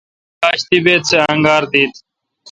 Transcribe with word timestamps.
اس 0.41 0.41
آج 0.47 0.59
طیبیت 0.69 1.01
سہ 1.09 1.19
انگار 1.31 1.63
دیت۔ 1.71 1.93